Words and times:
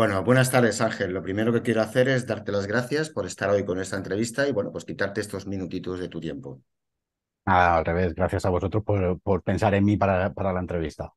Bueno, 0.00 0.24
buenas 0.24 0.50
tardes, 0.50 0.80
Ángel. 0.80 1.12
Lo 1.12 1.22
primero 1.22 1.52
que 1.52 1.60
quiero 1.60 1.82
hacer 1.82 2.08
es 2.08 2.26
darte 2.26 2.52
las 2.52 2.66
gracias 2.66 3.10
por 3.10 3.26
estar 3.26 3.50
hoy 3.50 3.66
con 3.66 3.78
esta 3.78 3.98
entrevista 3.98 4.48
y, 4.48 4.52
bueno, 4.52 4.72
pues 4.72 4.86
quitarte 4.86 5.20
estos 5.20 5.46
minutitos 5.46 6.00
de 6.00 6.08
tu 6.08 6.18
tiempo. 6.18 6.62
Ah, 7.44 7.76
al 7.76 7.84
revés, 7.84 8.14
gracias 8.14 8.46
a 8.46 8.48
vosotros 8.48 8.82
por, 8.82 9.20
por 9.20 9.42
pensar 9.42 9.74
en 9.74 9.84
mí 9.84 9.98
para, 9.98 10.32
para, 10.32 10.54
la 10.54 10.60
entrevista. 10.60 11.12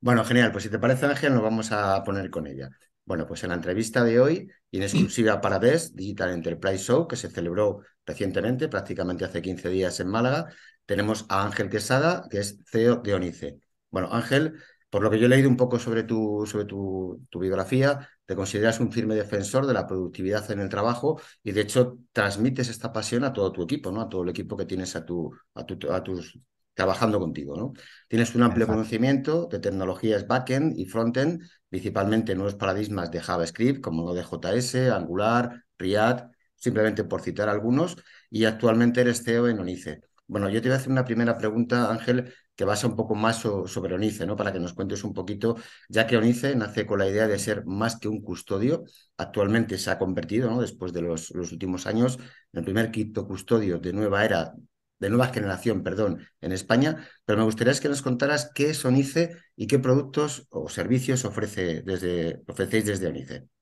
Bueno, 0.00 0.24
genial. 0.24 0.52
Pues 0.52 0.64
si 0.64 0.70
te 0.70 0.78
parece, 0.78 1.04
Ángel, 1.04 1.34
nos 1.34 1.42
vamos 1.42 1.70
a 1.70 2.02
poner 2.02 2.30
con 2.30 2.46
ella. 2.46 2.70
Bueno, 3.04 3.26
pues 3.26 3.42
en 3.42 3.50
la 3.50 3.56
entrevista 3.56 4.02
de 4.02 4.18
hoy, 4.18 4.50
y 4.70 4.78
en 4.78 4.84
exclusiva 4.84 5.42
para 5.42 5.58
DES, 5.58 5.94
Digital 5.94 6.30
Enterprise 6.30 6.84
Show, 6.84 7.06
que 7.06 7.16
se 7.16 7.28
celebró 7.28 7.82
recientemente, 8.06 8.68
prácticamente 8.68 9.26
hace 9.26 9.42
15 9.42 9.68
días 9.68 10.00
en 10.00 10.08
Málaga, 10.08 10.46
tenemos 10.86 11.26
a 11.28 11.44
Ángel 11.44 11.68
Quesada, 11.68 12.26
que 12.30 12.38
es 12.38 12.58
CEO 12.70 13.02
de 13.02 13.12
ONICE. 13.12 13.58
Bueno, 13.90 14.08
Ángel 14.10 14.54
por 14.90 15.02
lo 15.02 15.10
que 15.10 15.18
yo 15.18 15.26
he 15.26 15.28
leído 15.28 15.48
un 15.48 15.56
poco 15.56 15.78
sobre 15.78 16.02
tu, 16.02 16.46
sobre 16.46 16.64
tu, 16.64 17.20
biografía, 17.32 18.08
te 18.24 18.34
consideras 18.34 18.80
un 18.80 18.90
firme 18.92 19.14
defensor 19.14 19.66
de 19.66 19.74
la 19.74 19.86
productividad 19.86 20.50
en 20.50 20.60
el 20.60 20.68
trabajo 20.68 21.20
y 21.42 21.52
de 21.52 21.62
hecho 21.62 21.98
transmites 22.12 22.68
esta 22.68 22.92
pasión 22.92 23.24
a 23.24 23.32
todo 23.32 23.52
tu 23.52 23.62
equipo, 23.62 23.92
¿no? 23.92 24.00
A 24.00 24.08
todo 24.08 24.22
el 24.22 24.30
equipo 24.30 24.56
que 24.56 24.66
tienes 24.66 24.96
a, 24.96 25.04
tu, 25.04 25.32
a, 25.54 25.66
a 25.94 26.02
tus 26.02 26.38
trabajando 26.78 27.18
contigo, 27.18 27.56
¿no? 27.56 27.72
Tienes 28.06 28.34
un 28.36 28.44
amplio 28.44 28.68
conocimiento 28.68 29.46
de 29.46 29.58
tecnologías 29.58 30.28
backend 30.28 30.78
y 30.78 30.86
frontend, 30.86 31.42
principalmente 31.68 32.36
nuevos 32.36 32.54
paradigmas 32.54 33.10
de 33.10 33.20
JavaScript 33.20 33.80
como 33.80 34.04
Node.js, 34.04 34.92
Angular, 34.92 35.64
React, 35.76 36.32
simplemente 36.54 37.02
por 37.02 37.20
citar 37.22 37.48
algunos, 37.48 37.96
y 38.30 38.44
actualmente 38.44 39.00
eres 39.00 39.24
CEO 39.24 39.48
en 39.48 39.58
ONICE. 39.58 40.02
Bueno, 40.28 40.48
yo 40.50 40.62
te 40.62 40.68
voy 40.68 40.74
a 40.74 40.78
hacer 40.78 40.92
una 40.92 41.04
primera 41.04 41.36
pregunta, 41.36 41.90
Ángel, 41.90 42.32
que 42.58 42.64
basa 42.64 42.88
un 42.88 42.96
poco 42.96 43.14
más 43.14 43.38
sobre 43.38 43.94
ONICE, 43.94 44.26
¿no? 44.26 44.34
Para 44.34 44.52
que 44.52 44.58
nos 44.58 44.72
cuentes 44.74 45.04
un 45.04 45.14
poquito, 45.14 45.56
ya 45.88 46.08
que 46.08 46.16
ONICE 46.16 46.56
nace 46.56 46.86
con 46.86 46.98
la 46.98 47.08
idea 47.08 47.28
de 47.28 47.38
ser 47.38 47.64
más 47.64 48.00
que 48.00 48.08
un 48.08 48.20
custodio, 48.20 48.82
actualmente 49.16 49.78
se 49.78 49.90
ha 49.92 49.98
convertido, 49.98 50.50
¿no? 50.50 50.60
Después 50.60 50.92
de 50.92 51.02
los, 51.02 51.30
últimos 51.30 51.86
años, 51.86 52.18
en 52.52 52.58
el 52.58 52.64
primer 52.64 52.90
custodio 53.28 53.78
de 53.78 53.92
nueva 53.92 54.24
era, 54.24 54.54
de 54.98 55.08
nueva 55.08 55.28
generación, 55.28 55.84
perdón, 55.84 56.26
en 56.40 56.50
España, 56.50 57.08
pero 57.24 57.38
me 57.38 57.44
gustaría 57.44 57.74
que 57.74 57.88
nos 57.88 58.02
contaras 58.02 58.50
qué 58.52 58.70
es 58.70 58.84
ONICE 58.84 59.36
y 59.54 59.68
qué 59.68 59.78
productos 59.78 60.48
o 60.50 60.68
servicios 60.68 61.24
ofrece 61.24 61.82
desde, 61.82 62.42
ofrecéis 62.48 62.86
desde 62.86 63.06
ONICE. 63.06 63.57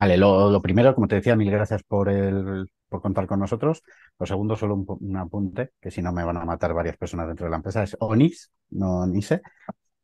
Vale, 0.00 0.16
lo, 0.16 0.62
primero, 0.62 0.94
como 0.94 1.08
te 1.08 1.16
decía, 1.16 1.36
mil 1.36 1.50
gracias 1.50 1.82
por, 1.82 2.08
el, 2.08 2.66
por 2.88 3.02
contar 3.02 3.26
con 3.26 3.38
nosotros. 3.38 3.82
Lo 4.18 4.24
segundo, 4.24 4.56
solo 4.56 4.76
un, 4.76 5.16
apunte, 5.18 5.72
que 5.78 5.90
si 5.90 6.00
no 6.00 6.10
me 6.10 6.24
van 6.24 6.38
a 6.38 6.44
matar 6.46 6.72
varias 6.72 6.96
personas 6.96 7.26
dentro 7.26 7.44
de 7.44 7.50
la 7.50 7.56
empresa, 7.56 7.82
es 7.82 7.94
ONIS, 8.00 8.50
no 8.70 9.00
ONISE. 9.00 9.42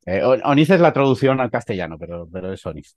Eh, 0.04 0.22
ONIS 0.22 0.70
es 0.70 0.80
la 0.80 0.92
traducción 0.92 1.40
al 1.40 1.50
castellano, 1.50 1.96
pero, 1.98 2.28
pero 2.30 2.52
es 2.52 2.64
ONIS. 2.66 2.94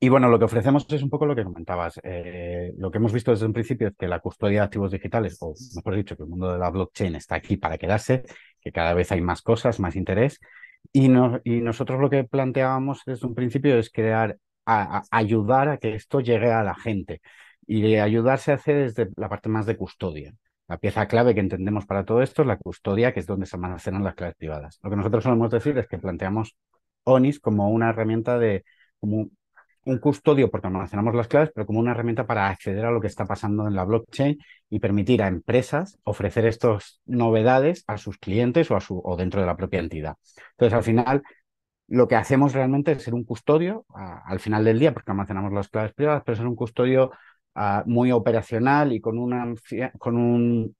y 0.00 0.08
bueno, 0.08 0.28
lo 0.28 0.38
que 0.38 0.46
ofrecemos 0.46 0.86
es 0.88 1.02
un 1.02 1.10
poco 1.10 1.26
lo 1.26 1.36
que 1.36 1.44
comentabas. 1.44 2.00
Eh, 2.02 2.72
lo 2.78 2.90
que 2.90 2.96
hemos 2.96 3.12
visto 3.12 3.32
desde 3.32 3.44
un 3.46 3.52
principio 3.52 3.88
es 3.88 3.94
que 3.96 4.08
la 4.08 4.20
custodia 4.20 4.60
de 4.60 4.64
activos 4.64 4.92
digitales, 4.92 5.36
o 5.42 5.54
mejor 5.76 5.94
dicho, 5.94 6.16
que 6.16 6.22
el 6.22 6.30
mundo 6.30 6.52
de 6.52 6.58
la 6.58 6.70
blockchain 6.70 7.14
está 7.16 7.34
aquí 7.34 7.58
para 7.58 7.76
quedarse, 7.76 8.24
que 8.62 8.72
cada 8.72 8.94
vez 8.94 9.12
hay 9.12 9.20
más 9.20 9.42
cosas, 9.42 9.78
más 9.78 9.94
interés. 9.94 10.40
Y, 10.90 11.04
y 11.44 11.60
nosotros 11.60 12.00
lo 12.00 12.08
que 12.08 12.24
planteábamos 12.24 13.02
desde 13.04 13.26
un 13.26 13.34
principio 13.34 13.76
es 13.78 13.90
crear 13.90 14.38
a, 14.66 15.02
ayudar 15.10 15.68
a 15.68 15.78
que 15.78 15.94
esto 15.94 16.20
llegue 16.20 16.50
a 16.52 16.62
la 16.62 16.74
gente. 16.74 17.20
Y 17.66 17.96
ayudar 17.96 18.38
se 18.38 18.52
hace 18.52 18.74
desde 18.74 19.08
la 19.16 19.28
parte 19.28 19.48
más 19.48 19.66
de 19.66 19.76
custodia. 19.76 20.34
La 20.68 20.78
pieza 20.78 21.06
clave 21.06 21.34
que 21.34 21.40
entendemos 21.40 21.86
para 21.86 22.04
todo 22.04 22.22
esto 22.22 22.42
es 22.42 22.48
la 22.48 22.56
custodia, 22.56 23.12
que 23.12 23.20
es 23.20 23.26
donde 23.26 23.46
se 23.46 23.56
almacenan 23.56 24.04
las 24.04 24.14
claves 24.14 24.36
privadas. 24.36 24.78
Lo 24.82 24.90
que 24.90 24.96
nosotros 24.96 25.24
solemos 25.24 25.50
decir 25.50 25.76
es 25.78 25.86
que 25.86 25.98
planteamos 25.98 26.56
ONIS 27.04 27.40
como 27.40 27.68
una 27.70 27.90
herramienta 27.90 28.38
de, 28.38 28.64
como 29.00 29.28
un 29.84 29.98
custodio, 29.98 30.50
porque 30.50 30.68
almacenamos 30.68 31.14
las 31.14 31.28
claves, 31.28 31.50
pero 31.54 31.66
como 31.66 31.80
una 31.80 31.90
herramienta 31.90 32.26
para 32.26 32.48
acceder 32.48 32.84
a 32.84 32.90
lo 32.90 33.00
que 33.00 33.08
está 33.08 33.26
pasando 33.26 33.66
en 33.66 33.74
la 33.74 33.84
blockchain 33.84 34.38
y 34.70 34.78
permitir 34.78 35.22
a 35.22 35.28
empresas 35.28 35.98
ofrecer 36.04 36.46
estas 36.46 37.00
novedades 37.04 37.84
a 37.86 37.98
sus 37.98 38.18
clientes 38.18 38.70
o, 38.70 38.76
a 38.76 38.80
su, 38.80 39.00
o 39.04 39.16
dentro 39.16 39.40
de 39.40 39.46
la 39.46 39.56
propia 39.56 39.80
entidad. 39.80 40.16
Entonces, 40.52 40.74
al 40.74 40.84
final, 40.84 41.22
lo 41.92 42.08
que 42.08 42.16
hacemos 42.16 42.54
realmente 42.54 42.92
es 42.92 43.02
ser 43.02 43.12
un 43.12 43.24
custodio 43.24 43.84
al 43.94 44.40
final 44.40 44.64
del 44.64 44.78
día, 44.78 44.94
porque 44.94 45.10
almacenamos 45.10 45.52
las 45.52 45.68
claves 45.68 45.92
privadas, 45.92 46.22
pero 46.24 46.36
ser 46.36 46.46
un 46.46 46.56
custodio 46.56 47.10
muy 47.84 48.10
operacional 48.12 48.94
y 48.94 49.00
con, 49.00 49.18
una, 49.18 49.54
con 49.98 50.16
un 50.16 50.74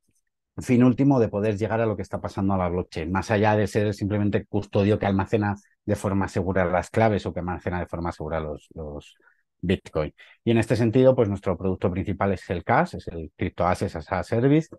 fin 0.57 0.83
último 0.83 1.21
de 1.21 1.29
poder 1.29 1.59
llegar 1.59 1.83
a 1.83 1.87
lo 1.87 1.97
que 1.97 2.03
está 2.03 2.19
pasando 2.23 2.55
a 2.55 2.57
la 2.57 2.71
blockchain, 2.71 3.13
más 3.13 3.31
allá 3.31 3.57
de 3.57 3.67
ser 3.67 3.93
simplemente 3.93 4.47
custodio 4.47 4.99
que 4.99 5.05
almacena 5.05 5.55
de 5.85 5.97
forma 5.97 6.29
segura 6.29 6.65
las 6.65 6.89
claves 6.89 7.27
o 7.27 7.33
que 7.35 7.41
almacena 7.41 7.81
de 7.81 7.87
forma 7.87 8.11
segura 8.11 8.41
los, 8.41 8.69
los 8.75 9.15
Bitcoin. 9.61 10.15
Y 10.45 10.51
en 10.53 10.59
este 10.59 10.77
sentido, 10.77 11.15
pues 11.15 11.29
nuestro 11.29 11.59
producto 11.59 11.91
principal 11.91 12.33
es 12.33 12.49
el 12.49 12.65
CAS, 12.65 12.95
es 12.95 13.07
el 13.09 13.31
Crypto 13.37 13.67
Assets 13.67 13.97
as 13.97 14.13
a 14.13 14.23
Service, 14.23 14.75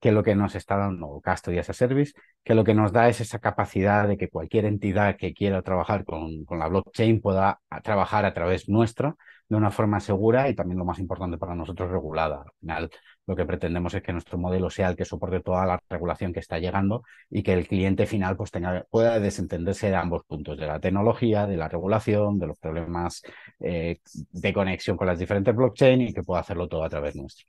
que 0.00 0.12
lo 0.12 0.22
que 0.22 0.34
nos 0.34 0.54
está 0.54 0.76
dando 0.76 1.20
Custody 1.24 1.58
as 1.58 1.70
a 1.70 1.72
Service, 1.74 2.12
que 2.44 2.54
lo 2.54 2.64
que 2.64 2.74
nos 2.74 2.92
da 2.92 3.08
es 3.08 3.20
esa 3.20 3.38
capacidad 3.38 4.08
de 4.08 4.16
que 4.16 4.28
cualquier 4.28 4.64
entidad 4.64 5.16
que 5.16 5.34
quiera 5.34 5.62
trabajar 5.62 6.04
con, 6.04 6.44
con 6.44 6.58
la 6.58 6.68
blockchain 6.68 7.20
pueda 7.20 7.60
trabajar 7.82 8.24
a 8.24 8.34
través 8.34 8.68
nuestra 8.68 9.16
de 9.50 9.56
una 9.56 9.70
forma 9.72 10.00
segura 10.00 10.48
y 10.48 10.54
también 10.54 10.78
lo 10.78 10.84
más 10.84 11.00
importante 11.00 11.36
para 11.36 11.54
nosotros 11.56 11.90
regulada. 11.90 12.42
Al 12.42 12.52
final 12.60 12.90
lo 13.26 13.36
que 13.36 13.44
pretendemos 13.44 13.92
es 13.94 14.02
que 14.02 14.12
nuestro 14.12 14.38
modelo 14.38 14.70
sea 14.70 14.88
el 14.88 14.96
que 14.96 15.04
soporte 15.04 15.40
toda 15.40 15.66
la 15.66 15.82
regulación 15.88 16.32
que 16.32 16.40
está 16.40 16.58
llegando 16.58 17.02
y 17.28 17.42
que 17.42 17.52
el 17.52 17.66
cliente 17.66 18.06
final 18.06 18.36
pues 18.36 18.50
tenga, 18.52 18.86
pueda 18.90 19.18
desentenderse 19.20 19.88
de 19.90 19.96
ambos 19.96 20.24
puntos, 20.24 20.56
de 20.56 20.66
la 20.66 20.80
tecnología, 20.80 21.46
de 21.46 21.56
la 21.56 21.68
regulación, 21.68 22.38
de 22.38 22.46
los 22.46 22.58
problemas 22.58 23.22
eh, 23.58 23.98
de 24.32 24.52
conexión 24.52 24.96
con 24.96 25.08
las 25.08 25.18
diferentes 25.18 25.54
blockchain 25.54 26.00
y 26.00 26.14
que 26.14 26.22
pueda 26.22 26.40
hacerlo 26.40 26.68
todo 26.68 26.84
a 26.84 26.88
través 26.88 27.16
nuestro. 27.16 27.46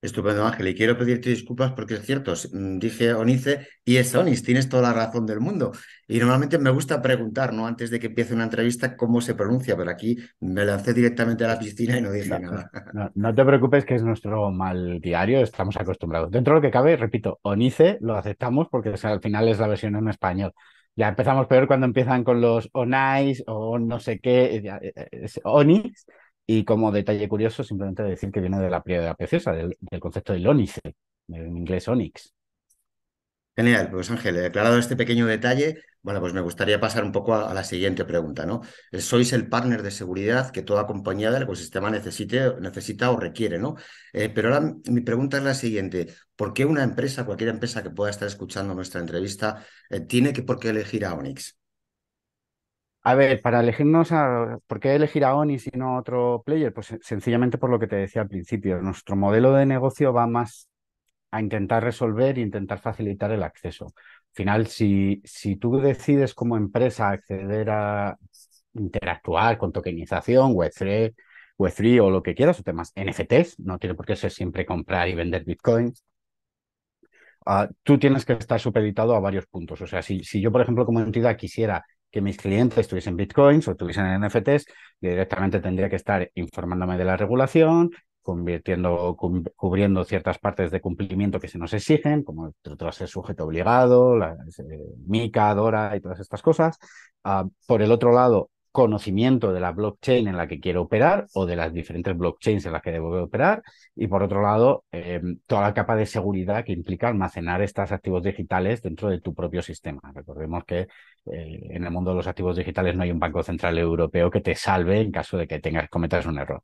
Estupendo, 0.00 0.46
Ángel. 0.46 0.68
Y 0.68 0.74
quiero 0.76 0.96
pedirte 0.96 1.30
disculpas 1.30 1.72
porque 1.72 1.94
es 1.94 2.02
cierto, 2.02 2.32
mm, 2.32 2.78
dije 2.78 3.12
Onice 3.14 3.66
y 3.84 3.96
es 3.96 4.14
Onis, 4.14 4.44
tienes 4.44 4.68
toda 4.68 4.82
la 4.82 4.92
razón 4.92 5.26
del 5.26 5.40
mundo. 5.40 5.72
Y 6.06 6.18
normalmente 6.20 6.56
me 6.58 6.70
gusta 6.70 7.02
preguntar, 7.02 7.52
¿no? 7.52 7.66
Antes 7.66 7.90
de 7.90 7.98
que 7.98 8.06
empiece 8.06 8.32
una 8.32 8.44
entrevista, 8.44 8.96
cómo 8.96 9.20
se 9.20 9.34
pronuncia, 9.34 9.76
pero 9.76 9.90
aquí 9.90 10.16
me 10.38 10.64
lancé 10.64 10.94
directamente 10.94 11.44
a 11.44 11.48
la 11.48 11.58
piscina 11.58 11.98
y 11.98 12.02
no 12.02 12.12
dije 12.12 12.38
nada. 12.38 12.70
No, 13.14 13.34
te 13.34 13.44
preocupes, 13.44 13.84
que 13.84 13.96
es 13.96 14.04
nuestro 14.04 14.52
mal 14.52 15.00
diario, 15.00 15.40
estamos 15.40 15.76
acostumbrados. 15.76 16.30
Dentro 16.30 16.54
de 16.54 16.58
lo 16.58 16.62
que 16.62 16.70
cabe, 16.70 16.96
repito, 16.96 17.40
Onice 17.42 17.98
lo 18.00 18.16
aceptamos 18.16 18.68
porque 18.70 18.94
al 19.02 19.20
final 19.20 19.48
es 19.48 19.58
la 19.58 19.66
versión 19.66 19.96
en 19.96 20.08
español. 20.08 20.52
Ya 20.94 21.08
empezamos 21.08 21.46
peor 21.48 21.66
cuando 21.66 21.86
empiezan 21.86 22.22
con 22.22 22.40
los 22.40 22.70
Onais 22.72 23.42
o 23.46 23.78
no 23.78 23.98
sé 23.98 24.20
qué, 24.20 24.62
es 25.10 25.40
Onix 25.42 26.06
y 26.50 26.64
como 26.64 26.90
detalle 26.90 27.28
curioso, 27.28 27.62
simplemente 27.62 28.02
decir 28.02 28.32
que 28.32 28.40
viene 28.40 28.58
de 28.58 28.70
la 28.70 28.82
piedra 28.82 29.14
preciosa, 29.14 29.52
del, 29.52 29.76
del 29.80 30.00
concepto 30.00 30.32
de 30.32 30.48
ónice, 30.48 30.80
en 31.28 31.56
inglés 31.58 31.86
onyx. 31.88 32.32
Genial, 33.54 33.90
pues 33.90 34.10
Ángel, 34.10 34.42
aclarado 34.46 34.78
este 34.78 34.96
pequeño 34.96 35.26
detalle, 35.26 35.82
bueno, 36.00 36.20
pues 36.20 36.32
me 36.32 36.40
gustaría 36.40 36.80
pasar 36.80 37.04
un 37.04 37.12
poco 37.12 37.34
a, 37.34 37.52
la 37.52 37.64
siguiente 37.64 38.04
pregunta, 38.06 38.46
¿no? 38.46 38.62
Sois 38.92 39.32
el 39.34 39.48
partner 39.48 39.82
de 39.82 39.90
seguridad 39.90 40.50
que 40.52 40.62
toda 40.62 40.86
compañía 40.86 41.30
del 41.30 41.42
ecosistema 41.42 41.90
necesite, 41.90 42.54
necesita 42.60 43.10
o 43.10 43.18
requiere, 43.18 43.58
¿no? 43.58 43.74
Eh, 44.14 44.30
pero 44.30 44.54
ahora 44.54 44.74
mi 44.86 45.02
pregunta 45.02 45.36
es 45.36 45.42
la 45.42 45.54
siguiente, 45.54 46.14
¿por 46.34 46.54
qué 46.54 46.64
una 46.64 46.82
empresa, 46.82 47.26
cualquier 47.26 47.50
empresa 47.50 47.82
que 47.82 47.90
pueda 47.90 48.10
estar 48.10 48.28
escuchando 48.28 48.74
nuestra 48.74 49.00
entrevista, 49.00 49.66
eh, 49.90 50.00
tiene 50.00 50.32
que 50.32 50.42
por 50.42 50.58
qué 50.58 50.70
elegir 50.70 51.04
a 51.04 51.14
Onyx? 51.14 51.57
A 53.08 53.14
ver, 53.14 53.40
para 53.40 53.60
elegirnos 53.60 54.12
a. 54.12 54.58
¿Por 54.66 54.80
qué 54.80 54.94
elegir 54.94 55.24
a 55.24 55.34
Oni 55.34 55.54
y 55.56 55.78
no 55.78 55.96
a 55.96 56.00
otro 56.00 56.42
player? 56.44 56.74
Pues 56.74 56.94
sencillamente 57.00 57.56
por 57.56 57.70
lo 57.70 57.78
que 57.78 57.86
te 57.86 57.96
decía 57.96 58.20
al 58.22 58.28
principio. 58.28 58.82
Nuestro 58.82 59.16
modelo 59.16 59.52
de 59.54 59.64
negocio 59.64 60.12
va 60.12 60.26
más 60.26 60.68
a 61.30 61.40
intentar 61.40 61.84
resolver 61.84 62.38
e 62.38 62.42
intentar 62.42 62.80
facilitar 62.80 63.32
el 63.32 63.42
acceso. 63.44 63.86
Al 63.86 64.34
final, 64.34 64.66
si, 64.66 65.22
si 65.24 65.56
tú 65.56 65.78
decides 65.80 66.34
como 66.34 66.56
empresa 66.58 67.10
acceder 67.10 67.70
a 67.70 68.18
interactuar 68.74 69.58
con 69.58 69.72
tokenización, 69.72 70.52
Web3, 70.54 71.14
Web3 71.58 72.00
o 72.02 72.10
lo 72.10 72.22
que 72.22 72.34
quieras, 72.34 72.60
o 72.60 72.62
temas 72.62 72.92
NFTs, 72.94 73.60
no 73.60 73.78
tiene 73.78 73.94
por 73.94 74.06
qué 74.06 74.16
ser 74.16 74.30
siempre 74.32 74.66
comprar 74.66 75.08
y 75.08 75.14
vender 75.14 75.44
bitcoins. 75.44 76.04
ah, 77.46 77.68
tú 77.82 77.98
tienes 77.98 78.24
que 78.24 78.34
estar 78.34 78.60
supeditado 78.60 79.14
a 79.14 79.20
varios 79.20 79.46
puntos. 79.46 79.80
O 79.80 79.86
sea, 79.86 80.02
si, 80.02 80.22
si 80.24 80.40
yo, 80.40 80.52
por 80.52 80.60
ejemplo, 80.60 80.84
como 80.86 81.00
entidad 81.00 81.36
quisiera 81.36 81.84
que 82.10 82.20
mis 82.20 82.36
clientes 82.36 82.88
tuviesen 82.88 83.16
bitcoins 83.16 83.68
o 83.68 83.76
tuviesen 83.76 84.06
NFTs, 84.22 84.66
directamente 85.00 85.60
tendría 85.60 85.88
que 85.88 85.96
estar 85.96 86.30
informándome 86.34 86.96
de 86.96 87.04
la 87.04 87.16
regulación, 87.16 87.90
convirtiendo, 88.22 89.16
cubriendo 89.56 90.04
ciertas 90.04 90.38
partes 90.38 90.70
de 90.70 90.80
cumplimiento 90.80 91.40
que 91.40 91.48
se 91.48 91.58
nos 91.58 91.72
exigen, 91.72 92.22
como 92.22 92.52
otras 92.70 93.00
el 93.00 93.08
sujeto 93.08 93.44
obligado, 93.44 94.16
la, 94.16 94.34
eh, 94.34 94.78
MICA, 95.06 95.54
DORA 95.54 95.96
y 95.96 96.00
todas 96.00 96.20
estas 96.20 96.42
cosas. 96.42 96.78
Ah, 97.24 97.46
por 97.66 97.82
el 97.82 97.90
otro 97.90 98.12
lado, 98.12 98.50
conocimiento 98.78 99.52
de 99.52 99.58
la 99.58 99.72
blockchain 99.72 100.28
en 100.28 100.36
la 100.36 100.46
que 100.46 100.60
quiero 100.60 100.82
operar 100.82 101.26
o 101.34 101.46
de 101.46 101.56
las 101.56 101.72
diferentes 101.72 102.16
blockchains 102.16 102.64
en 102.64 102.72
las 102.72 102.80
que 102.80 102.92
debo 102.92 103.20
operar 103.20 103.60
y 103.96 104.06
por 104.06 104.22
otro 104.22 104.40
lado 104.40 104.84
em, 104.92 105.40
toda 105.48 105.62
la 105.62 105.74
capa 105.74 105.96
de 105.96 106.06
seguridad 106.06 106.64
que 106.64 106.70
implica 106.72 107.08
almacenar 107.08 107.60
estos 107.60 107.90
activos 107.90 108.22
digitales 108.22 108.80
dentro 108.80 109.08
de 109.08 109.20
tu 109.20 109.34
propio 109.34 109.62
sistema. 109.62 110.00
Recordemos 110.14 110.64
que 110.64 110.82
eh, 110.82 110.86
en 111.70 111.84
el 111.84 111.90
mundo 111.90 112.10
de 112.12 112.18
los 112.18 112.28
activos 112.28 112.56
digitales 112.56 112.94
no 112.94 113.02
hay 113.02 113.10
un 113.10 113.18
banco 113.18 113.42
central 113.42 113.76
europeo 113.78 114.30
que 114.30 114.40
te 114.40 114.54
salve 114.54 115.00
en 115.00 115.10
caso 115.10 115.36
de 115.36 115.48
que 115.48 115.58
tengas 115.58 115.88
cometas 115.88 116.24
un 116.26 116.38
error. 116.38 116.62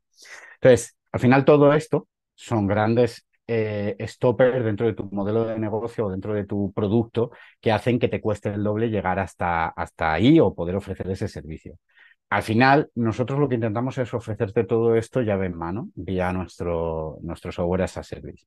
Entonces, 0.61 0.95
al 1.11 1.19
final 1.19 1.43
todo 1.43 1.73
esto 1.73 2.07
son 2.33 2.65
grandes 2.65 3.25
eh, 3.45 3.97
stoppers 4.07 4.63
dentro 4.63 4.87
de 4.87 4.93
tu 4.93 5.03
modelo 5.11 5.45
de 5.45 5.59
negocio 5.59 6.05
o 6.05 6.11
dentro 6.11 6.33
de 6.33 6.45
tu 6.45 6.71
producto 6.73 7.31
que 7.59 7.73
hacen 7.73 7.99
que 7.99 8.07
te 8.07 8.21
cueste 8.21 8.49
el 8.53 8.63
doble 8.63 8.87
llegar 8.89 9.19
hasta, 9.19 9.67
hasta 9.67 10.13
ahí 10.13 10.39
o 10.39 10.55
poder 10.55 10.77
ofrecer 10.77 11.09
ese 11.11 11.27
servicio. 11.27 11.77
Al 12.29 12.43
final, 12.43 12.89
nosotros 12.95 13.39
lo 13.39 13.47
que 13.47 13.55
intentamos 13.55 13.97
es 13.97 14.13
ofrecerte 14.13 14.63
todo 14.65 14.95
esto 14.95 15.21
llave 15.21 15.45
en 15.45 15.55
mano 15.57 15.89
vía 15.95 16.33
nuestro, 16.33 17.17
nuestro 17.21 17.51
software 17.51 17.83
as 17.83 17.97
a 17.97 18.03
service. 18.03 18.45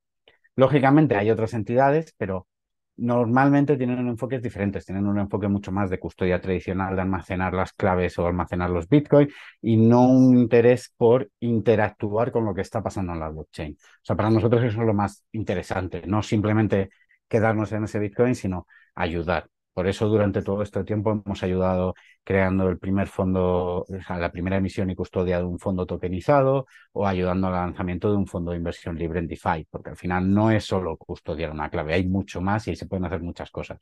Lógicamente 0.57 1.17
hay 1.17 1.31
otras 1.31 1.55
entidades, 1.55 2.15
pero 2.19 2.49
normalmente 2.97 3.77
tienen 3.77 4.09
enfoques 4.09 4.43
diferentes, 4.43 4.85
tienen 4.87 5.07
un 5.07 5.19
enfoque 5.21 5.49
mucho 5.49 5.73
más 5.73 5.91
de 5.91 6.01
custodia 6.01 6.41
tradicional, 6.41 6.97
de 6.97 7.03
almacenar 7.03 7.55
las 7.55 7.73
claves 7.73 8.19
o 8.19 8.27
almacenar 8.27 8.71
los 8.71 8.89
bitcoins 8.89 9.33
y 9.63 9.77
no 9.77 10.09
un 10.09 10.39
interés 10.39 10.93
por 10.97 11.31
interactuar 11.41 12.33
con 12.33 12.45
lo 12.45 12.55
que 12.55 12.63
está 12.63 12.83
pasando 12.83 13.13
en 13.13 13.21
la 13.21 13.29
blockchain. 13.31 13.75
O 13.75 14.01
sea, 14.03 14.17
para 14.17 14.31
nosotros 14.31 14.65
eso 14.65 14.81
es 14.81 14.87
lo 14.87 14.95
más 14.95 15.25
interesante, 15.33 16.03
no 16.07 16.23
simplemente 16.23 16.91
quedarnos 17.29 17.73
en 17.73 17.85
ese 17.85 17.99
bitcoin, 18.01 18.35
sino 18.35 18.67
ayudar. 18.95 19.49
Por 19.79 19.87
eso 19.87 20.09
durante 20.09 20.43
todo 20.43 20.63
este 20.63 20.83
tiempo 20.83 21.13
hemos 21.13 21.41
ayudado 21.45 21.95
creando 22.25 22.69
el 22.69 22.79
primer 22.81 23.07
fondo, 23.07 23.87
la 24.09 24.33
primera 24.33 24.57
emisión 24.57 24.91
y 24.91 24.97
custodia 24.97 25.39
de 25.39 25.45
un 25.45 25.61
fondo 25.61 25.87
tokenizado 25.87 26.67
o 26.91 27.07
ayudando 27.07 27.47
al 27.47 27.53
lanzamiento 27.53 28.11
de 28.11 28.17
un 28.17 28.27
fondo 28.27 28.51
de 28.51 28.57
inversión 28.57 28.97
libre 28.99 29.21
en 29.21 29.29
DeFi, 29.29 29.69
porque 29.71 29.91
al 29.91 29.97
final 29.97 30.35
no 30.35 30.51
es 30.51 30.65
solo 30.65 30.97
custodiar 30.97 31.53
una 31.53 31.71
clave, 31.71 31.95
hay 31.95 32.09
mucho 32.09 32.41
más 32.41 32.67
y 32.67 32.71
ahí 32.71 32.77
se 32.77 32.87
pueden 32.87 33.05
hacer 33.05 33.21
muchas 33.21 33.53
cosas. 33.53 33.79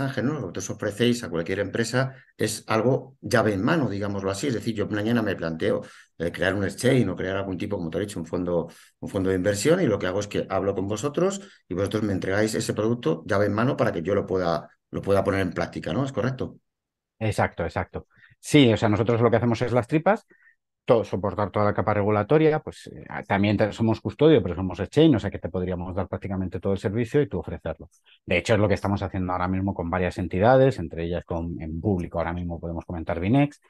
Ángel, 0.00 0.26
¿no? 0.26 0.40
Lo 0.40 0.52
que 0.52 0.58
os 0.60 0.70
ofrecéis 0.70 1.22
a 1.24 1.30
cualquier 1.30 1.58
empresa 1.60 2.14
es 2.36 2.64
algo 2.66 3.16
llave 3.20 3.52
en 3.54 3.62
mano, 3.62 3.88
digámoslo 3.88 4.30
así. 4.30 4.48
Es 4.48 4.54
decir, 4.54 4.74
yo 4.74 4.86
mañana 4.88 5.22
me 5.22 5.36
planteo 5.36 5.82
eh, 6.18 6.32
crear 6.32 6.54
un 6.54 6.64
exchange 6.64 7.08
o 7.08 7.16
crear 7.16 7.36
algún 7.36 7.58
tipo, 7.58 7.76
como 7.76 7.90
te 7.90 7.98
he 7.98 8.00
dicho, 8.02 8.18
un 8.20 8.26
fondo, 8.26 8.68
un 9.00 9.08
fondo 9.08 9.30
de 9.30 9.36
inversión 9.36 9.80
y 9.80 9.86
lo 9.86 9.98
que 9.98 10.06
hago 10.06 10.20
es 10.20 10.26
que 10.28 10.46
hablo 10.50 10.74
con 10.74 10.88
vosotros 10.88 11.40
y 11.68 11.74
vosotros 11.74 12.02
me 12.02 12.12
entregáis 12.12 12.54
ese 12.54 12.74
producto 12.74 13.22
llave 13.26 13.46
en 13.46 13.52
mano 13.54 13.76
para 13.76 13.92
que 13.92 14.02
yo 14.02 14.14
lo 14.14 14.26
pueda, 14.26 14.68
lo 14.90 15.02
pueda 15.02 15.22
poner 15.24 15.40
en 15.40 15.52
práctica, 15.52 15.92
¿no? 15.92 16.04
¿Es 16.04 16.12
correcto? 16.12 16.58
Exacto, 17.18 17.64
exacto. 17.64 18.06
Sí, 18.40 18.72
o 18.72 18.76
sea, 18.76 18.88
nosotros 18.88 19.20
lo 19.20 19.30
que 19.30 19.36
hacemos 19.36 19.62
es 19.62 19.72
las 19.72 19.88
tripas, 19.88 20.26
soportar 20.86 21.50
toda 21.50 21.64
la 21.64 21.74
capa 21.74 21.94
regulatoria, 21.94 22.60
pues 22.60 22.88
eh, 22.88 23.04
también 23.26 23.72
somos 23.72 24.00
custodio, 24.00 24.42
pero 24.42 24.54
somos 24.54 24.78
exchange, 24.80 25.16
o 25.16 25.18
sea 25.18 25.30
que 25.30 25.38
te 25.38 25.48
podríamos 25.48 25.94
dar 25.94 26.08
prácticamente 26.08 26.60
todo 26.60 26.72
el 26.74 26.78
servicio 26.78 27.22
y 27.22 27.28
tú 27.28 27.38
ofrecerlo. 27.38 27.88
De 28.26 28.38
hecho, 28.38 28.54
es 28.54 28.60
lo 28.60 28.68
que 28.68 28.74
estamos 28.74 29.02
haciendo 29.02 29.32
ahora 29.32 29.48
mismo 29.48 29.74
con 29.74 29.88
varias 29.90 30.18
entidades, 30.18 30.78
entre 30.78 31.04
ellas 31.04 31.24
con, 31.24 31.60
en 31.60 31.80
público, 31.80 32.18
ahora 32.18 32.32
mismo 32.32 32.60
podemos 32.60 32.84
comentar 32.84 33.18
Binex, 33.20 33.60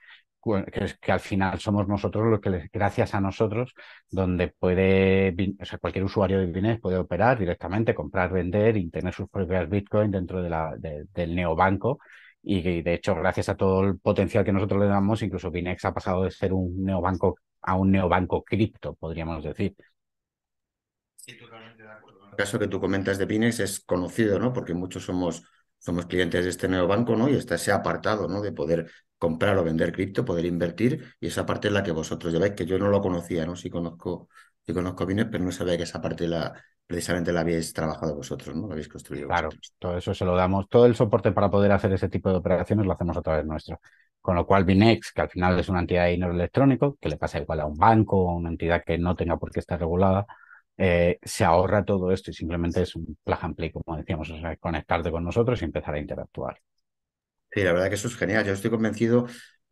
que, 0.72 0.84
es, 0.84 0.98
que 0.98 1.12
al 1.12 1.20
final 1.20 1.58
somos 1.60 1.88
nosotros 1.88 2.26
los 2.26 2.40
que, 2.40 2.68
gracias 2.72 3.14
a 3.14 3.20
nosotros, 3.20 3.74
donde 4.10 4.48
puede, 4.48 5.34
o 5.60 5.64
sea, 5.64 5.78
cualquier 5.78 6.04
usuario 6.04 6.38
de 6.38 6.46
Binex 6.46 6.80
puede 6.80 6.98
operar 6.98 7.38
directamente, 7.38 7.94
comprar, 7.94 8.32
vender 8.32 8.76
y 8.76 8.90
tener 8.90 9.14
sus 9.14 9.28
propias 9.28 9.68
Bitcoin 9.68 10.10
dentro 10.10 10.42
de 10.42 10.50
la, 10.50 10.74
del 10.78 11.34
neobanco 11.34 11.98
y 12.44 12.82
de 12.82 12.94
hecho, 12.94 13.14
gracias 13.14 13.48
a 13.48 13.56
todo 13.56 13.82
el 13.82 13.98
potencial 13.98 14.44
que 14.44 14.52
nosotros 14.52 14.80
le 14.80 14.86
damos, 14.86 15.22
incluso 15.22 15.50
Binex 15.50 15.84
ha 15.86 15.94
pasado 15.94 16.24
de 16.24 16.30
ser 16.30 16.52
un 16.52 16.84
neobanco 16.84 17.36
a 17.62 17.76
un 17.76 17.90
neobanco 17.90 18.44
cripto, 18.44 18.94
podríamos 18.94 19.42
decir. 19.42 19.74
Sí, 21.16 21.38
totalmente 21.38 21.82
de 21.82 21.90
acuerdo. 21.90 22.28
El 22.30 22.36
caso 22.36 22.58
que 22.58 22.68
tú 22.68 22.80
comentas 22.80 23.16
de 23.16 23.24
Binex 23.24 23.60
es 23.60 23.80
conocido, 23.80 24.38
¿no? 24.38 24.52
Porque 24.52 24.74
muchos 24.74 25.04
somos, 25.04 25.42
somos 25.78 26.06
clientes 26.06 26.44
de 26.44 26.50
este 26.50 26.68
neobanco, 26.68 27.16
¿no? 27.16 27.28
Y 27.30 27.36
está 27.36 27.54
ese 27.54 27.72
apartado, 27.72 28.28
¿no? 28.28 28.42
De 28.42 28.52
poder 28.52 28.90
comprar 29.16 29.56
o 29.56 29.64
vender 29.64 29.92
cripto, 29.92 30.24
poder 30.24 30.44
invertir, 30.44 31.14
y 31.20 31.28
esa 31.28 31.46
parte 31.46 31.68
es 31.68 31.74
la 31.74 31.82
que 31.82 31.92
vosotros 31.92 32.32
lleváis, 32.32 32.52
que 32.52 32.66
yo 32.66 32.78
no 32.78 32.88
lo 32.88 33.00
conocía, 33.00 33.46
¿no? 33.46 33.56
Sí 33.56 33.70
conozco, 33.70 34.28
sí 34.66 34.74
conozco 34.74 35.06
Binex, 35.06 35.30
pero 35.30 35.44
no 35.44 35.52
sabía 35.52 35.78
que 35.78 35.84
esa 35.84 36.02
parte 36.02 36.28
la, 36.28 36.52
precisamente 36.86 37.32
la 37.32 37.40
habéis 37.40 37.72
trabajado 37.72 38.14
vosotros, 38.16 38.54
¿no? 38.54 38.66
La 38.66 38.74
habéis 38.74 38.88
construido. 38.88 39.28
Claro, 39.28 39.48
todo 39.78 39.98
eso 39.98 40.14
se 40.14 40.24
lo 40.24 40.36
damos, 40.36 40.68
todo 40.68 40.86
el 40.86 40.94
soporte 40.94 41.32
para 41.32 41.50
poder 41.50 41.72
hacer 41.72 41.92
ese 41.92 42.08
tipo 42.08 42.30
de 42.30 42.36
operaciones 42.36 42.86
lo 42.86 42.92
hacemos 42.92 43.16
a 43.16 43.22
través 43.22 43.44
nuestro. 43.44 43.80
Con 44.20 44.36
lo 44.36 44.46
cual, 44.46 44.64
Binex, 44.64 45.12
que 45.12 45.20
al 45.22 45.28
final 45.28 45.58
es 45.58 45.68
una 45.68 45.80
entidad 45.80 46.04
de 46.04 46.12
dinero 46.12 46.32
electrónico, 46.32 46.96
que 47.00 47.08
le 47.08 47.16
pasa 47.16 47.38
igual 47.38 47.60
a 47.60 47.66
un 47.66 47.76
banco 47.76 48.16
o 48.18 48.34
una 48.36 48.48
entidad 48.48 48.82
que 48.84 48.96
no 48.96 49.14
tenga 49.14 49.36
por 49.36 49.50
qué 49.50 49.60
estar 49.60 49.78
regulada, 49.78 50.26
eh, 50.76 51.18
se 51.22 51.44
ahorra 51.44 51.84
todo 51.84 52.10
esto 52.10 52.30
y 52.30 52.34
simplemente 52.34 52.82
es 52.82 52.96
un 52.96 53.16
plug 53.22 53.38
and 53.42 53.56
play, 53.56 53.70
como 53.70 53.96
decíamos, 53.96 54.30
o 54.30 54.38
sea, 54.38 54.56
conectarte 54.56 55.10
con 55.10 55.24
nosotros 55.24 55.60
y 55.60 55.66
empezar 55.66 55.94
a 55.94 55.98
interactuar. 56.00 56.58
Sí, 57.52 57.62
la 57.62 57.72
verdad 57.72 57.88
que 57.88 57.94
eso 57.94 58.08
es 58.08 58.16
genial. 58.16 58.44
Yo 58.44 58.52
estoy 58.52 58.70
convencido 58.70 59.26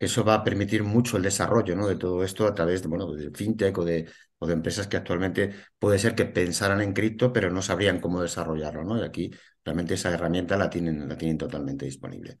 eso 0.05 0.23
va 0.23 0.35
a 0.35 0.43
permitir 0.43 0.83
mucho 0.83 1.17
el 1.17 1.23
desarrollo 1.23 1.75
¿no? 1.75 1.87
de 1.87 1.95
todo 1.95 2.23
esto 2.23 2.47
a 2.47 2.53
través 2.53 2.81
de, 2.81 2.87
bueno, 2.87 3.11
de 3.13 3.31
fintech 3.31 3.77
o 3.77 3.85
de, 3.85 4.07
o 4.37 4.47
de 4.47 4.53
empresas 4.53 4.87
que 4.87 4.97
actualmente 4.97 5.53
puede 5.79 5.99
ser 5.99 6.15
que 6.15 6.25
pensaran 6.25 6.81
en 6.81 6.93
cripto, 6.93 7.33
pero 7.33 7.49
no 7.49 7.61
sabrían 7.61 7.99
cómo 7.99 8.21
desarrollarlo. 8.21 8.83
¿no? 8.83 8.99
Y 8.99 9.03
aquí 9.03 9.31
realmente 9.63 9.95
esa 9.95 10.13
herramienta 10.13 10.57
la 10.57 10.69
tienen, 10.69 11.07
la 11.07 11.17
tienen 11.17 11.37
totalmente 11.37 11.85
disponible. 11.85 12.39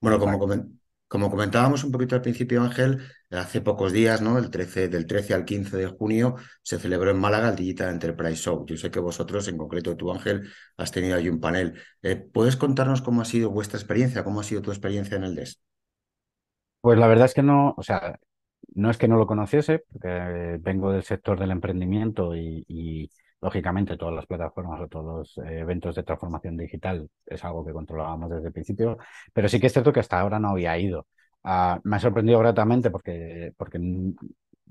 Bueno, 0.00 0.18
como, 0.18 0.38
como 1.10 1.28
comentábamos 1.28 1.84
un 1.84 1.90
poquito 1.90 2.14
al 2.14 2.22
principio, 2.22 2.62
Ángel, 2.62 3.02
hace 3.30 3.60
pocos 3.60 3.92
días, 3.92 4.22
¿no? 4.22 4.38
El 4.38 4.48
13, 4.48 4.88
del 4.88 5.06
13 5.06 5.34
al 5.34 5.44
15 5.44 5.76
de 5.76 5.86
junio, 5.88 6.36
se 6.62 6.78
celebró 6.78 7.10
en 7.10 7.18
Málaga 7.18 7.50
el 7.50 7.56
Digital 7.56 7.90
Enterprise 7.90 8.36
Show. 8.36 8.64
Yo 8.66 8.76
sé 8.76 8.90
que 8.90 9.00
vosotros, 9.00 9.48
en 9.48 9.58
concreto 9.58 9.96
tú, 9.96 10.12
Ángel, 10.12 10.48
has 10.76 10.92
tenido 10.92 11.16
ahí 11.16 11.28
un 11.28 11.40
panel. 11.40 11.74
Eh, 12.02 12.16
¿Puedes 12.16 12.56
contarnos 12.56 13.02
cómo 13.02 13.22
ha 13.22 13.24
sido 13.24 13.50
vuestra 13.50 13.78
experiencia? 13.78 14.24
¿Cómo 14.24 14.40
ha 14.40 14.44
sido 14.44 14.62
tu 14.62 14.70
experiencia 14.70 15.16
en 15.16 15.24
el 15.24 15.34
DES? 15.34 15.60
Pues 16.80 16.98
la 16.98 17.06
verdad 17.08 17.26
es 17.26 17.34
que 17.34 17.42
no, 17.42 17.74
o 17.76 17.82
sea, 17.82 18.18
no 18.74 18.90
es 18.90 18.96
que 18.98 19.08
no 19.08 19.16
lo 19.16 19.26
conociese, 19.26 19.80
porque 19.92 20.58
vengo 20.60 20.92
del 20.92 21.02
sector 21.02 21.38
del 21.38 21.50
emprendimiento 21.50 22.34
y, 22.36 23.10
lógicamente 23.42 23.96
todas 23.96 24.14
las 24.14 24.26
plataformas 24.26 24.80
o 24.82 24.88
todos 24.88 25.34
los 25.36 25.46
eh, 25.46 25.60
eventos 25.60 25.94
de 25.94 26.02
transformación 26.02 26.58
digital 26.58 27.08
es 27.24 27.42
algo 27.42 27.64
que 27.64 27.72
controlábamos 27.72 28.30
desde 28.30 28.48
el 28.48 28.52
principio, 28.52 28.98
pero 29.32 29.48
sí 29.48 29.58
que 29.58 29.68
es 29.68 29.72
cierto 29.72 29.92
que 29.94 30.00
hasta 30.00 30.20
ahora 30.20 30.38
no 30.38 30.50
había 30.50 30.76
ido. 30.78 31.06
Ah, 31.42 31.80
me 31.84 31.96
ha 31.96 32.00
sorprendido 32.00 32.38
gratamente 32.38 32.90
porque, 32.90 33.52
porque 33.56 33.78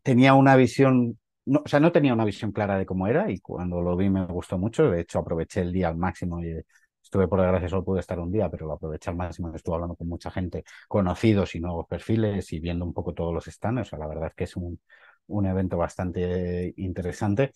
tenía 0.04 0.34
una 0.36 0.56
visión, 0.56 1.18
no, 1.46 1.62
o 1.66 1.68
sea, 1.68 1.80
no 1.80 1.92
tenía 1.92 2.14
una 2.14 2.26
visión 2.26 2.52
clara 2.52 2.78
de 2.78 2.86
cómo 2.86 3.08
era 3.08 3.32
y 3.32 3.40
cuando 3.40 3.82
lo 3.82 3.96
vi 3.96 4.10
me 4.10 4.26
gustó 4.26 4.58
mucho, 4.58 4.90
de 4.90 5.02
hecho 5.02 5.20
aproveché 5.20 5.62
el 5.62 5.74
día 5.74 5.88
al 5.90 5.98
máximo 5.98 6.44
y 6.44 6.62
Estuve, 7.10 7.28
por 7.28 7.42
desgracia, 7.42 7.68
solo 7.70 7.84
pude 7.84 8.02
estar 8.02 8.20
un 8.20 8.32
día, 8.32 8.50
pero 8.50 8.68
lo 8.68 8.74
aproveché 8.74 9.10
al 9.10 9.16
máximo. 9.16 9.52
Estuve 9.56 9.74
hablando 9.76 9.96
con 9.96 10.08
mucha 10.08 10.30
gente, 10.30 10.64
conocidos 10.88 11.56
y 11.56 11.60
nuevos 11.60 11.88
perfiles 11.88 12.54
y 12.54 12.60
viendo 12.60 12.86
un 12.86 12.94
poco 12.94 13.14
todos 13.16 13.34
los 13.34 13.46
stands. 13.46 13.88
O 13.88 13.90
sea, 13.90 14.00
la 14.00 14.08
verdad 14.08 14.28
es 14.28 14.36
que 14.36 14.44
es 14.44 14.56
un, 14.56 14.80
un 15.30 15.46
evento 15.46 15.78
bastante 15.78 16.74
interesante. 16.78 17.54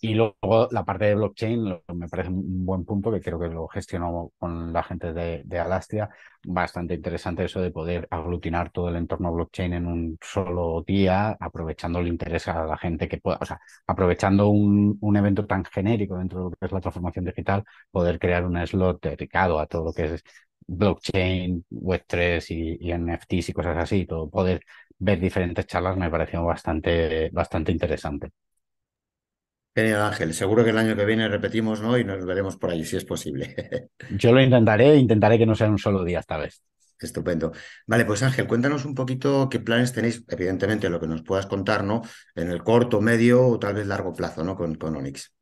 Y 0.00 0.14
luego 0.14 0.68
la 0.70 0.84
parte 0.84 1.06
de 1.06 1.14
blockchain 1.14 1.80
me 1.94 2.08
parece 2.08 2.28
un 2.28 2.66
buen 2.66 2.84
punto 2.84 3.10
que 3.10 3.20
creo 3.20 3.38
que 3.38 3.48
lo 3.48 3.66
gestionó 3.68 4.32
con 4.38 4.72
la 4.72 4.82
gente 4.82 5.12
de, 5.12 5.42
de, 5.44 5.58
Alastria. 5.58 6.10
Bastante 6.44 6.94
interesante 6.94 7.44
eso 7.44 7.60
de 7.60 7.70
poder 7.70 8.06
aglutinar 8.10 8.70
todo 8.70 8.88
el 8.90 8.96
entorno 8.96 9.32
blockchain 9.32 9.72
en 9.72 9.86
un 9.86 10.18
solo 10.20 10.84
día, 10.86 11.36
aprovechando 11.40 11.98
el 12.00 12.08
interés 12.08 12.46
a 12.48 12.64
la 12.66 12.76
gente 12.76 13.08
que 13.08 13.18
pueda, 13.18 13.38
o 13.40 13.44
sea, 13.46 13.58
aprovechando 13.86 14.48
un, 14.48 14.98
un 15.00 15.16
evento 15.16 15.46
tan 15.46 15.64
genérico 15.64 16.18
dentro 16.18 16.38
de 16.38 16.44
lo 16.44 16.50
que 16.50 16.66
es 16.66 16.72
la 16.72 16.80
transformación 16.80 17.24
digital, 17.24 17.64
poder 17.90 18.18
crear 18.18 18.44
un 18.44 18.56
slot 18.66 19.02
dedicado 19.02 19.58
a 19.58 19.66
todo 19.66 19.84
lo 19.86 19.92
que 19.94 20.04
es 20.14 20.22
blockchain, 20.66 21.64
Web3 21.70 22.50
y, 22.50 22.88
y 22.88 22.92
NFTs 22.92 23.50
y 23.50 23.52
cosas 23.52 23.76
así, 23.78 24.06
todo 24.06 24.28
poder 24.30 24.62
ver 24.98 25.20
diferentes 25.20 25.66
charlas 25.66 25.96
me 25.96 26.10
pareció 26.10 26.44
bastante, 26.44 27.30
bastante 27.32 27.72
interesante. 27.72 28.30
Genial, 29.74 30.00
Ángel. 30.00 30.32
Seguro 30.32 30.64
que 30.64 30.70
el 30.70 30.78
año 30.78 30.96
que 30.96 31.04
viene 31.04 31.28
repetimos, 31.28 31.82
¿no? 31.82 31.98
Y 31.98 32.04
nos 32.04 32.24
veremos 32.24 32.56
por 32.56 32.70
allí, 32.70 32.84
si 32.84 32.96
es 32.96 33.04
posible. 33.04 33.54
Yo 34.08 34.32
lo 34.32 34.40
intentaré, 34.40 34.96
intentaré 34.96 35.36
que 35.36 35.44
no 35.44 35.54
sea 35.54 35.68
un 35.68 35.78
solo 35.78 36.02
día 36.02 36.20
esta 36.20 36.38
vez. 36.38 36.62
Estupendo. 36.98 37.52
Vale, 37.86 38.06
pues 38.06 38.22
Ángel, 38.22 38.46
cuéntanos 38.46 38.86
un 38.86 38.94
poquito 38.94 39.50
qué 39.50 39.60
planes 39.60 39.92
tenéis, 39.92 40.24
evidentemente 40.28 40.88
lo 40.88 40.98
que 40.98 41.06
nos 41.06 41.22
puedas 41.22 41.44
contar, 41.44 41.84
¿no? 41.84 42.00
En 42.34 42.50
el 42.50 42.62
corto, 42.64 43.02
medio 43.02 43.46
o 43.46 43.58
tal 43.58 43.74
vez 43.74 43.86
largo 43.86 44.14
plazo, 44.14 44.42
¿no? 44.42 44.56
Con, 44.56 44.76
con 44.76 44.96
Onyx. 44.96 45.35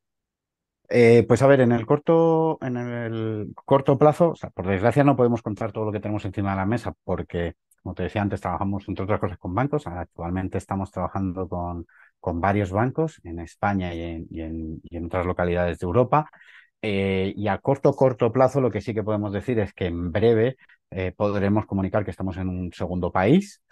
Eh, 0.91 1.25
pues 1.27 1.41
a 1.43 1.47
ver, 1.47 1.61
en 1.61 1.73
el 1.73 1.87
corto, 1.87 2.59
en 2.61 2.77
el 2.77 3.53
corto 3.65 3.99
plazo, 3.99 4.35
por 4.55 4.67
desgracia 4.67 5.03
no 5.03 5.17
podemos 5.17 5.43
contar 5.43 5.73
todo 5.73 5.87
lo 5.87 5.93
que 5.93 6.01
tenemos 6.01 6.25
encima 6.25 6.51
de 6.51 6.57
la 6.57 6.67
mesa 6.67 6.95
porque, 7.05 7.55
como 7.83 7.95
te 7.95 8.03
decía 8.05 8.23
antes, 8.23 8.41
trabajamos 8.41 8.87
entre 8.89 9.05
otras 9.05 9.21
cosas 9.21 9.39
con 9.39 9.55
bancos. 9.55 9.87
Actualmente 9.87 10.59
estamos 10.59 10.91
trabajando 10.91 11.49
con, 11.49 11.87
con 12.21 12.41
varios 12.41 12.71
bancos 12.71 13.21
en 13.25 13.41
España 13.41 13.95
y 13.95 14.01
en, 14.41 14.81
en, 14.91 15.07
otras 15.07 15.27
localidades 15.27 15.79
de 15.79 15.87
Europa. 15.87 16.31
Eh, 16.83 17.33
y 17.35 17.49
a 17.49 17.59
corto, 17.59 17.95
corto 17.95 18.31
plazo 18.31 18.61
lo 18.61 18.71
que 18.71 18.83
sí 18.83 18.93
que 18.93 19.03
podemos 19.03 19.33
decir 19.33 19.59
es 19.59 19.73
que 19.73 19.87
en 19.87 20.13
breve 20.13 20.57
eh, 20.91 21.13
podremos 21.17 21.65
comunicar 21.67 22.05
que 22.05 22.11
estamos 22.11 22.37
en 22.37 22.49
un 22.49 22.73
segundo 22.73 23.11
país, 23.11 23.63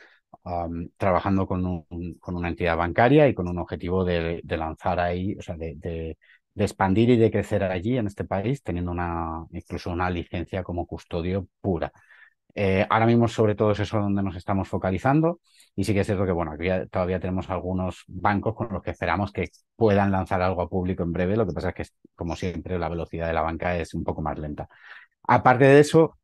trabajando 0.96 1.46
con, 1.46 1.64
un, 1.66 2.14
con, 2.18 2.34
una 2.36 2.48
entidad 2.48 2.76
bancaria 2.76 3.28
y 3.28 3.34
con 3.34 3.48
un 3.48 3.58
objetivo 3.58 4.02
de, 4.04 4.40
de 4.42 4.56
lanzar 4.56 4.98
ahí, 4.98 5.36
o 5.38 5.42
sea, 5.42 5.56
de, 5.56 6.16
de 6.54 6.64
expandir 6.64 7.10
y 7.10 7.16
de 7.16 7.30
crecer 7.30 7.64
allí 7.64 7.96
en 7.98 8.06
este 8.06 8.24
país, 8.24 8.62
teniendo 8.62 8.90
una, 8.92 9.46
incluso 9.52 9.90
una 9.90 10.10
licencia 10.10 10.62
como 10.62 10.86
custodio 10.86 11.46
pura. 11.60 11.92
Eh, 12.54 12.86
ahora 12.90 13.06
mismo, 13.06 13.28
sobre 13.28 13.54
todo, 13.54 13.72
es 13.72 13.80
eso 13.80 13.98
donde 13.98 14.22
nos 14.22 14.36
estamos 14.36 14.68
focalizando. 14.68 15.40
Y 15.74 15.84
sí 15.84 15.94
que 15.94 16.00
es 16.00 16.06
cierto 16.06 16.26
que, 16.26 16.32
bueno, 16.32 16.52
todavía 16.90 17.18
tenemos 17.20 17.48
algunos 17.50 18.04
bancos 18.08 18.54
con 18.54 18.68
los 18.72 18.82
que 18.82 18.90
esperamos 18.90 19.32
que 19.32 19.48
puedan 19.76 20.12
lanzar 20.12 20.42
algo 20.42 20.62
a 20.62 20.68
público 20.68 21.02
en 21.02 21.12
breve. 21.12 21.36
Lo 21.36 21.46
que 21.46 21.52
pasa 21.52 21.70
es 21.70 21.74
que, 21.74 21.84
como 22.14 22.36
siempre, 22.36 22.78
la 22.78 22.88
velocidad 22.88 23.26
de 23.26 23.32
la 23.32 23.42
banca 23.42 23.76
es 23.76 23.94
un 23.94 24.04
poco 24.04 24.20
más 24.22 24.38
lenta. 24.38 24.68
Aparte 25.24 25.64
de 25.64 25.80
eso, 25.80 26.18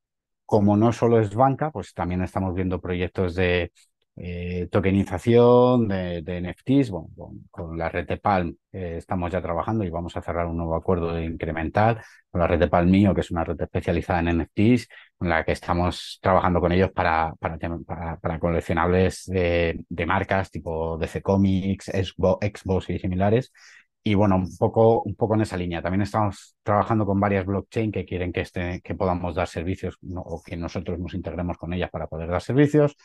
como 0.47 0.77
no 0.77 0.93
solo 0.93 1.21
es 1.21 1.35
banca, 1.35 1.71
pues 1.71 1.95
también 1.95 2.23
estamos 2.23 2.55
viendo 2.55 2.81
proyectos 2.81 3.35
de 3.35 3.73
eh, 4.21 4.69
tokenización 4.71 5.87
de, 5.87 6.41
NFTs, 6.41 6.91
bueno, 6.91 7.09
con, 7.51 7.79
la 7.79 7.89
red 7.89 8.07
de 8.07 8.17
Palm 8.17 8.57
eh, 8.73 8.97
estamos 8.99 9.31
ya 9.31 9.41
trabajando 9.41 9.85
y 9.85 9.91
vamos 9.91 10.17
a 10.17 10.23
cerrar 10.23 10.47
un 10.47 10.57
nuevo 10.57 10.75
acuerdo 10.75 11.21
incremental 11.21 12.03
con 12.31 12.41
la 12.41 12.49
red 12.49 12.59
de 12.59 12.69
Palm 12.69 12.91
mío, 12.91 13.15
que 13.15 13.21
es 13.21 13.31
una 13.31 13.45
red 13.45 13.61
especializada 13.61 14.21
en 14.21 14.41
NFTs, 14.41 14.89
con 15.17 15.29
la 15.29 15.45
que 15.45 15.53
estamos 15.53 16.19
trabajando 16.21 16.61
con 16.61 16.73
ellos 16.73 16.91
para, 16.91 17.35
para, 17.39 18.39
coleccionables 18.41 19.25
de, 19.27 19.85
de, 19.89 20.07
marcas 20.07 20.51
tipo 20.51 20.99
DC 20.99 21.23
Comics, 21.23 21.87
Xbox 21.87 22.91
y 22.91 22.99
similares. 22.99 23.53
Y 24.03 24.15
bueno, 24.15 24.37
un 24.37 24.57
poco, 24.57 25.03
un 25.03 25.15
poco 25.15 25.35
en 25.35 25.43
esa 25.43 25.57
línea. 25.57 25.83
También 25.83 26.03
estamos 26.03 26.57
trabajando 26.63 27.05
con 27.05 27.21
varias 27.21 27.45
blockchain 27.45 27.93
que 27.93 28.05
quieren 28.07 28.33
que, 28.33 28.41
este, 28.41 28.81
que 28.83 28.95
podamos 28.95 29.35
dar 29.35 29.49
servicios 29.49 29.99
o 30.17 30.43
que 30.43 30.57
nosotros 30.57 30.99
nos 30.99 31.15
integremos 31.15 31.59
con 31.59 31.73
ellas 31.73 31.91
para 31.91 32.07
poder 32.07 32.29
dar 32.31 32.41
servicios 32.41 32.97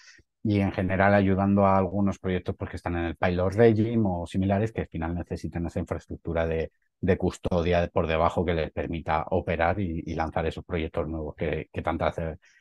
y 0.43 0.59
en 0.59 0.73
general 0.73 1.13
ayudando 1.13 1.65
a 1.65 1.77
algunos 1.77 2.19
proyectos 2.19 2.55
pues, 2.57 2.69
que 2.71 2.75
están 2.77 2.97
en 2.97 3.05
el 3.05 3.15
pilot 3.15 3.53
regime 3.53 4.03
o 4.05 4.27
similares 4.27 4.73
que 4.73 4.81
al 4.81 4.87
final 4.87 5.15
necesitan 5.15 5.65
esa 5.65 5.79
infraestructura 5.79 6.45
de, 6.45 6.71
de 6.99 7.17
custodia 7.17 7.87
por 7.87 8.07
debajo 8.07 8.43
que 8.43 8.53
les 8.53 8.71
permita 8.71 9.25
operar 9.31 9.79
y, 9.79 10.13
lanzar 10.15 10.45
esos 10.45 10.65
proyectos 10.65 11.07
nuevos 11.07 11.33
que, 11.35 11.69
que 11.71 11.81
tanta, 11.81 12.13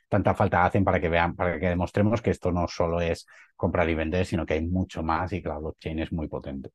tanta 0.08 0.34
falta 0.34 0.64
hacen 0.64 0.84
para 0.84 1.00
que 1.00 1.08
vean, 1.08 1.34
para 1.34 1.58
que 1.58 1.68
demostremos 1.68 2.22
que 2.22 2.30
esto 2.30 2.52
no 2.52 2.68
solo 2.68 3.00
es 3.00 3.26
comprar 3.56 3.88
y 3.90 3.94
vender, 3.94 4.26
sino 4.26 4.46
que 4.46 4.54
hay 4.54 4.66
mucho 4.66 5.02
más 5.02 5.32
y 5.32 5.42
que 5.42 5.48
la 5.48 5.58
blockchain 5.58 5.98
es 5.98 6.12
muy 6.12 6.28
potente. 6.28 6.70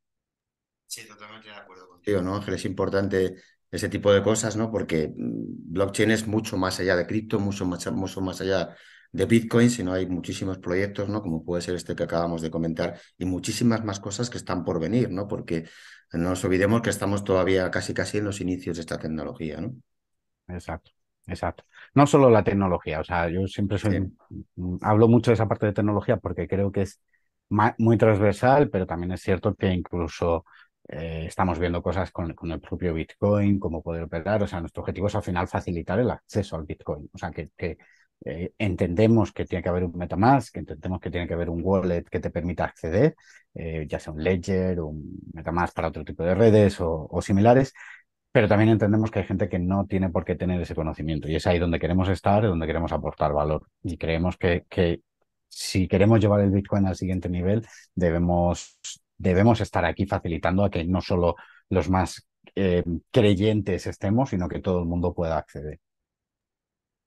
Sí, 0.85 1.07
totalmente 1.07 1.49
de 1.49 1.55
acuerdo 1.55 1.87
contigo, 1.87 2.21
¿no, 2.21 2.35
Ángel? 2.35 2.53
Es 2.53 2.65
importante 2.65 3.35
ese 3.69 3.89
tipo 3.89 4.11
de 4.11 4.23
cosas, 4.23 4.55
¿no? 4.55 4.71
Porque 4.71 5.09
mm, 5.09 5.73
blockchain 5.73 6.11
es 6.11 6.27
mucho 6.27 6.57
más 6.57 6.79
allá 6.79 6.95
de 6.95 7.05
cripto, 7.05 7.39
mucho 7.39 7.65
más, 7.65 7.91
mucho 7.91 8.21
más 8.21 8.39
allá 8.41 8.75
de 9.11 9.25
Bitcoin, 9.25 9.69
sino 9.69 9.93
hay 9.93 10.05
muchísimos 10.07 10.57
proyectos, 10.59 11.09
¿no? 11.09 11.21
Como 11.21 11.43
puede 11.43 11.61
ser 11.61 11.75
este 11.75 11.95
que 11.95 12.03
acabamos 12.03 12.41
de 12.41 12.51
comentar, 12.51 12.99
y 13.17 13.25
muchísimas 13.25 13.83
más 13.83 13.99
cosas 13.99 14.29
que 14.29 14.37
están 14.37 14.63
por 14.63 14.79
venir, 14.79 15.09
¿no? 15.11 15.27
Porque 15.27 15.67
no 16.13 16.29
nos 16.29 16.43
olvidemos 16.45 16.81
que 16.81 16.89
estamos 16.89 17.23
todavía 17.23 17.69
casi 17.71 17.93
casi 17.93 18.19
en 18.19 18.25
los 18.25 18.41
inicios 18.41 18.77
de 18.77 18.81
esta 18.81 18.97
tecnología, 18.97 19.59
¿no? 19.61 19.73
Exacto. 20.47 20.91
Exacto. 21.27 21.65
No 21.93 22.07
solo 22.07 22.29
la 22.29 22.43
tecnología, 22.43 23.01
o 23.01 23.03
sea, 23.03 23.27
yo 23.29 23.45
siempre 23.47 23.77
soy, 23.77 24.13
hablo 24.81 25.09
mucho 25.09 25.29
de 25.31 25.35
esa 25.35 25.47
parte 25.47 25.65
de 25.65 25.73
tecnología 25.73 26.15
porque 26.17 26.47
creo 26.47 26.71
que 26.71 26.83
es 26.83 27.01
muy 27.49 27.97
transversal, 27.97 28.69
pero 28.69 28.85
también 28.85 29.11
es 29.11 29.21
cierto 29.21 29.53
que 29.55 29.67
incluso 29.67 30.45
eh, 30.87 31.25
estamos 31.27 31.59
viendo 31.59 31.81
cosas 31.81 32.11
con, 32.11 32.33
con, 32.33 32.51
el 32.51 32.61
propio 32.61 32.93
Bitcoin, 32.93 33.59
cómo 33.59 33.83
poder 33.83 34.03
operar. 34.03 34.41
O 34.43 34.47
sea, 34.47 34.61
nuestro 34.61 34.81
objetivo 34.83 35.07
es 35.07 35.15
al 35.15 35.23
final 35.23 35.47
facilitar 35.47 35.99
el 35.99 36.09
acceso 36.11 36.55
al 36.55 36.63
Bitcoin. 36.63 37.09
O 37.13 37.17
sea, 37.17 37.31
que, 37.31 37.51
que 37.57 37.77
eh, 38.25 38.53
entendemos 38.57 39.31
que 39.31 39.45
tiene 39.45 39.63
que 39.63 39.69
haber 39.69 39.83
un 39.83 39.95
MetaMask, 39.95 40.53
que 40.53 40.59
entendemos 40.59 40.99
que 40.99 41.11
tiene 41.11 41.27
que 41.27 41.33
haber 41.33 41.49
un 41.49 41.61
wallet 41.63 42.03
que 42.03 42.19
te 42.19 42.29
permita 42.31 42.65
acceder, 42.65 43.15
eh, 43.53 43.85
ya 43.87 43.99
sea 43.99 44.13
un 44.13 44.23
Ledger 44.23 44.79
un 44.81 45.19
MetaMask 45.33 45.73
para 45.75 45.89
otro 45.89 46.03
tipo 46.03 46.23
de 46.23 46.35
redes 46.35 46.77
o, 46.79 47.21
similares, 47.21 47.73
pero 48.31 48.47
también 48.47 48.69
entendemos 48.69 49.11
que 49.11 49.19
hay 49.19 49.25
gente 49.25 49.49
que 49.49 49.59
no 49.59 49.85
tiene 49.87 50.09
por 50.09 50.25
qué 50.25 50.35
tener 50.35 50.61
ese 50.61 50.75
conocimiento 50.75 51.27
y 51.29 51.35
es 51.35 51.47
ahí 51.47 51.59
donde 51.59 51.79
queremos 51.79 52.09
estar, 52.09 52.43
donde 52.43 52.67
queremos 52.67 52.91
aportar 52.91 53.33
valor 53.33 53.67
y 53.83 53.97
creemos 53.97 54.37
que, 54.37 54.65
que 54.69 55.01
si 55.49 55.87
queremos 55.87 56.19
llevar 56.19 56.41
el 56.41 56.51
Bitcoin 56.51 56.85
al 56.85 56.95
siguiente 56.95 57.29
nivel, 57.29 57.65
debemos, 57.95 58.79
debemos 59.17 59.61
estar 59.61 59.85
aquí 59.85 60.05
facilitando 60.05 60.63
a 60.63 60.69
que 60.69 60.83
no 60.85 61.01
solo 61.01 61.35
los 61.69 61.89
más 61.89 62.27
eh, 62.55 62.83
creyentes 63.11 63.87
estemos, 63.87 64.29
sino 64.29 64.47
que 64.47 64.59
todo 64.61 64.79
el 64.79 64.85
mundo 64.85 65.13
pueda 65.13 65.37
acceder. 65.37 65.79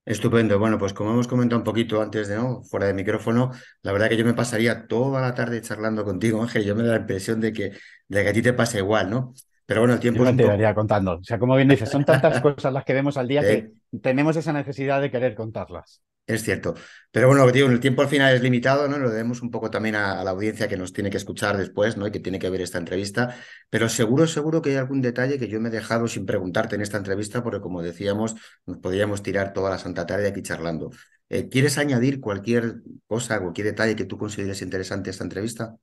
Estupendo. 0.04 0.58
Bueno, 0.58 0.78
pues 0.78 0.92
como 0.92 1.12
hemos 1.12 1.28
comentado 1.28 1.58
un 1.58 1.64
poquito 1.64 2.00
antes 2.00 2.28
de 2.28 2.36
no, 2.36 2.62
fuera 2.62 2.86
de 2.86 2.94
micrófono, 2.94 3.50
la 3.82 3.92
verdad 3.92 4.08
que 4.08 4.16
yo 4.16 4.24
me 4.24 4.34
pasaría 4.34 4.86
toda 4.86 5.20
la 5.20 5.34
tarde 5.34 5.60
charlando 5.60 6.04
contigo, 6.04 6.42
Ángel. 6.42 6.64
Yo 6.64 6.74
me 6.74 6.82
da 6.82 6.94
la 6.94 7.00
impresión 7.00 7.40
de 7.40 7.52
que, 7.52 7.72
de 8.08 8.22
que 8.22 8.28
a 8.28 8.32
ti 8.32 8.42
te 8.42 8.52
pasa 8.52 8.78
igual, 8.78 9.10
¿no? 9.10 9.34
Pero 9.66 9.82
bueno, 9.82 9.94
el 9.94 10.00
tiempo 10.00 10.24
yo 10.24 10.30
es 10.30 10.74
contando. 10.74 11.18
O 11.18 11.22
sea, 11.22 11.38
como 11.38 11.54
bien 11.54 11.68
dices, 11.68 11.88
son 11.88 12.04
tantas 12.04 12.40
cosas 12.42 12.72
las 12.72 12.84
que 12.84 12.92
vemos 12.92 13.16
al 13.16 13.28
día 13.28 13.42
que 13.42 13.70
tenemos 14.02 14.36
esa 14.36 14.52
necesidad 14.52 15.00
de 15.00 15.12
querer 15.12 15.36
contarlas. 15.36 16.02
Es 16.30 16.44
cierto. 16.44 16.74
Pero 17.10 17.26
bueno, 17.26 17.44
digo, 17.50 17.68
el 17.68 17.80
tiempo 17.80 18.02
al 18.02 18.08
final 18.08 18.32
es 18.32 18.40
limitado, 18.40 18.86
¿no? 18.86 18.98
Lo 18.98 19.10
debemos 19.10 19.42
un 19.42 19.50
poco 19.50 19.68
también 19.68 19.96
a, 19.96 20.22
la 20.22 20.30
audiencia 20.30 20.68
que 20.68 20.76
nos 20.76 20.92
tiene 20.92 21.10
que 21.10 21.16
escuchar 21.16 21.56
después, 21.56 21.96
¿no? 21.96 22.06
Y 22.06 22.12
que 22.12 22.20
tiene 22.20 22.38
que 22.38 22.48
ver 22.50 22.60
esta 22.60 22.78
entrevista. 22.78 23.34
Pero 23.68 23.88
seguro, 23.88 24.28
seguro 24.28 24.62
que 24.62 24.70
hay 24.70 24.76
algún 24.76 25.00
detalle 25.02 25.40
que 25.40 25.48
yo 25.48 25.60
me 25.60 25.70
he 25.70 25.72
dejado 25.72 26.06
sin 26.06 26.26
preguntarte 26.26 26.76
en 26.76 26.82
esta 26.82 26.98
entrevista, 26.98 27.42
porque 27.42 27.60
como 27.60 27.82
decíamos, 27.82 28.36
nos 28.64 28.78
podríamos 28.78 29.24
tirar 29.24 29.52
toda 29.52 29.70
la 29.70 29.78
santa 29.78 30.06
tarde 30.06 30.28
aquí 30.28 30.40
charlando. 30.40 30.90
Eh, 31.28 31.48
¿Quieres 31.48 31.78
añadir 31.78 32.20
cualquier 32.20 32.76
cosa, 33.08 33.40
cualquier 33.40 33.66
detalle 33.68 33.96
que 33.96 34.04
tú 34.04 34.16
consideres 34.16 34.62
interesante 34.62 35.10
a 35.10 35.12
esta 35.12 35.24
entrevista? 35.24 35.76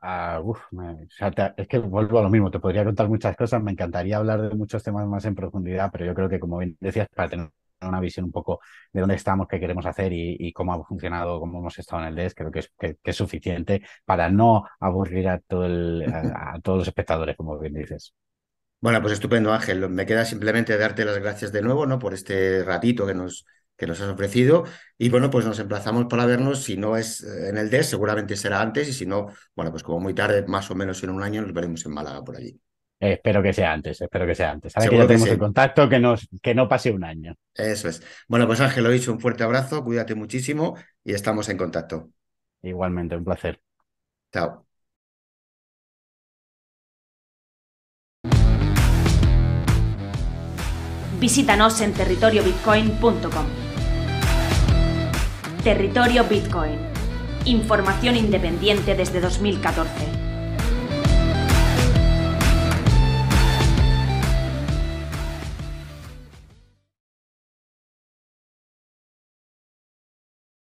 Ah, 0.00 0.40
es 1.56 1.68
que 1.68 1.78
vuelvo 1.78 2.18
a 2.18 2.22
lo 2.22 2.30
mismo, 2.30 2.50
te 2.50 2.58
podría 2.58 2.84
contar 2.84 3.08
muchas 3.08 3.36
cosas, 3.36 3.62
me 3.62 3.72
encantaría 3.72 4.16
hablar 4.16 4.40
de 4.42 4.54
muchos 4.56 4.82
temas 4.82 5.06
más 5.06 5.24
en 5.26 5.34
profundidad, 5.34 5.90
pero 5.92 6.06
yo 6.06 6.14
creo 6.14 6.28
que 6.28 6.40
como 6.40 6.58
bien 6.58 6.76
decías, 6.80 7.08
para 7.14 7.28
tener 7.30 7.50
una 7.88 8.00
visión 8.00 8.24
un 8.26 8.32
poco 8.32 8.60
de 8.92 9.00
dónde 9.00 9.16
estamos, 9.16 9.46
qué 9.48 9.60
queremos 9.60 9.86
hacer 9.86 10.12
y, 10.12 10.52
cómo 10.52 10.74
ha 10.74 10.84
funcionado, 10.84 11.40
cómo 11.40 11.58
hemos 11.58 11.78
estado 11.78 12.02
en 12.02 12.08
el 12.08 12.14
DES, 12.14 12.34
creo 12.34 12.50
que 12.50 12.60
es, 12.60 12.72
que, 12.78 12.98
es 13.02 13.16
suficiente 13.16 13.82
para 14.04 14.30
no 14.30 14.64
aburrir 14.80 15.28
a, 15.28 15.38
todo 15.38 15.66
el, 15.66 16.04
a, 16.34 16.58
todos 16.62 16.78
los 16.78 16.88
espectadores, 16.88 17.36
como 17.36 17.58
bien 17.58 17.74
dices. 17.74 18.14
Bueno, 18.80 19.00
pues 19.00 19.14
estupendo, 19.14 19.52
Ángel. 19.52 19.88
Me 19.88 20.04
queda 20.06 20.24
simplemente 20.24 20.76
darte 20.76 21.04
las 21.04 21.18
gracias 21.18 21.52
de 21.52 21.62
nuevo, 21.62 21.86
¿no? 21.86 21.98
Por 21.98 22.12
este 22.12 22.62
ratito 22.64 23.06
que 23.06 23.14
nos, 23.14 23.46
que 23.76 23.86
nos 23.86 24.00
has 24.00 24.08
ofrecido. 24.08 24.64
Y 24.98 25.08
bueno, 25.08 25.30
pues 25.30 25.46
nos 25.46 25.58
emplazamos 25.58 26.04
para 26.06 26.26
vernos. 26.26 26.64
Si 26.64 26.76
no 26.76 26.96
es 26.96 27.22
eh, 27.22 27.48
en 27.48 27.56
el 27.56 27.70
DES, 27.70 27.86
seguramente 27.88 28.36
será 28.36 28.60
antes. 28.60 28.88
Y 28.88 28.92
si 28.92 29.06
no, 29.06 29.28
bueno, 29.56 29.70
pues 29.70 29.82
como 29.82 30.00
muy 30.00 30.14
tarde, 30.14 30.44
más 30.46 30.70
o 30.70 30.74
menos 30.74 31.02
en 31.02 31.10
un 31.10 31.22
año, 31.22 31.40
nos 31.42 31.54
veremos 31.54 31.84
en 31.86 31.92
Málaga 31.92 32.22
por 32.22 32.36
allí 32.36 32.60
espero 33.00 33.42
que 33.42 33.52
sea 33.52 33.72
antes, 33.72 34.00
espero 34.00 34.26
que 34.26 34.34
sea 34.34 34.50
antes. 34.50 34.76
Ahora 34.76 34.88
que 34.88 34.96
ya 34.96 35.06
tenemos 35.06 35.28
el 35.28 35.38
contacto, 35.38 35.88
que, 35.88 35.98
nos, 35.98 36.28
que 36.42 36.54
no 36.54 36.68
pase 36.68 36.90
un 36.90 37.04
año. 37.04 37.34
Eso 37.54 37.88
es. 37.88 38.02
Bueno, 38.28 38.46
pues 38.46 38.60
Ángel, 38.60 38.84
lo 38.84 38.90
dicho, 38.90 39.12
un 39.12 39.20
fuerte 39.20 39.44
abrazo, 39.44 39.84
cuídate 39.84 40.14
muchísimo 40.14 40.76
y 41.04 41.14
estamos 41.14 41.48
en 41.48 41.56
contacto. 41.56 42.10
Igualmente, 42.62 43.16
un 43.16 43.24
placer. 43.24 43.60
Chao. 44.32 44.66
Visítanos 51.20 51.80
en 51.80 51.94
territoriobitcoin.com. 51.94 53.46
Territorio 55.62 56.24
Bitcoin. 56.24 56.76
Información 57.46 58.16
independiente 58.16 58.94
desde 58.94 59.20
2014. 59.20 60.13